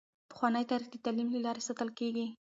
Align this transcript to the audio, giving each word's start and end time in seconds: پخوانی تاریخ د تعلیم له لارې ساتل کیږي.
پخوانی 0.31 0.63
تاریخ 0.69 0.87
د 0.91 0.95
تعلیم 1.05 1.27
له 1.31 1.39
لارې 1.45 1.61
ساتل 1.67 1.89
کیږي. 1.99 2.25